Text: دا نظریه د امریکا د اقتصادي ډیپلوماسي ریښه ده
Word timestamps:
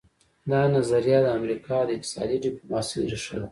دا 0.51 0.61
نظریه 0.75 1.19
د 1.23 1.27
امریکا 1.39 1.75
د 1.85 1.89
اقتصادي 1.97 2.37
ډیپلوماسي 2.45 2.95
ریښه 3.11 3.35
ده 3.41 3.47